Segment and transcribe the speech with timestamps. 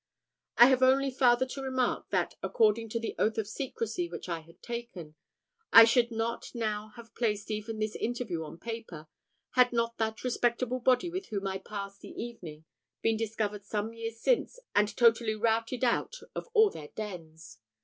[0.57, 4.39] I have only farther to remark, that, according to the oath of secrecy which I
[4.39, 5.13] had taken,
[5.71, 9.07] I should not now have placed even this interview on paper,
[9.51, 12.65] had not that respectable body with whom I passed the evening
[13.03, 17.59] been discovered some years since, and totally routed out of all their dens.